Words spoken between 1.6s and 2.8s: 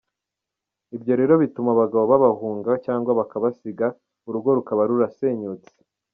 abagabo babahunga